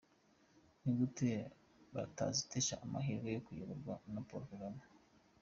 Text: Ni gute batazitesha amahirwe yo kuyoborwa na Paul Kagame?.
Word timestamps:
Ni 0.81 0.91
gute 0.97 1.29
batazitesha 1.93 2.75
amahirwe 2.85 3.29
yo 3.35 3.41
kuyoborwa 3.45 3.93
na 4.13 4.21
Paul 4.27 4.43
Kagame?. 4.51 4.83